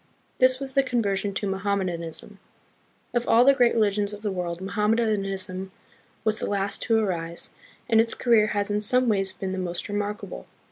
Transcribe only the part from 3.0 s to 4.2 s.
Of all the great religions